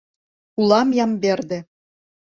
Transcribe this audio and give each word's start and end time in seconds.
Улам 0.59 0.89
Ямберде. 1.05 1.59